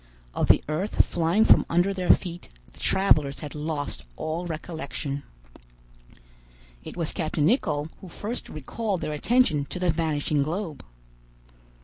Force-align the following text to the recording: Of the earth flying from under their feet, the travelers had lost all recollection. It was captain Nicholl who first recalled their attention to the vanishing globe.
Of 0.33 0.47
the 0.47 0.63
earth 0.67 1.05
flying 1.05 1.45
from 1.45 1.63
under 1.69 1.93
their 1.93 2.09
feet, 2.09 2.49
the 2.73 2.79
travelers 2.79 3.41
had 3.41 3.53
lost 3.53 4.01
all 4.15 4.47
recollection. 4.47 5.21
It 6.83 6.97
was 6.97 7.11
captain 7.13 7.45
Nicholl 7.45 7.87
who 7.99 8.09
first 8.09 8.49
recalled 8.49 9.01
their 9.01 9.13
attention 9.13 9.65
to 9.65 9.77
the 9.77 9.91
vanishing 9.91 10.41
globe. 10.41 10.83